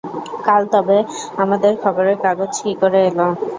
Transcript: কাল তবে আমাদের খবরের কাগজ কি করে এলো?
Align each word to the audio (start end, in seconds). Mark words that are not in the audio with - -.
কাল 0.45 0.61
তবে 0.73 0.97
আমাদের 1.37 1.73
খবরের 1.83 2.17
কাগজ 2.25 2.51
কি 2.59 2.71
করে 2.81 2.99
এলো? 3.09 3.27